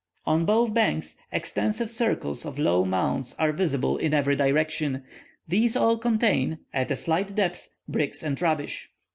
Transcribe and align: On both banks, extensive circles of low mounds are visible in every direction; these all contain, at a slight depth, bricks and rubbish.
On 0.25 0.45
both 0.45 0.73
banks, 0.73 1.15
extensive 1.31 1.91
circles 1.91 2.43
of 2.43 2.57
low 2.57 2.83
mounds 2.83 3.35
are 3.37 3.51
visible 3.51 3.97
in 3.97 4.15
every 4.15 4.35
direction; 4.35 5.03
these 5.47 5.75
all 5.75 5.95
contain, 5.99 6.57
at 6.73 6.89
a 6.89 6.95
slight 6.95 7.35
depth, 7.35 7.69
bricks 7.87 8.23
and 8.23 8.41
rubbish. 8.41 8.89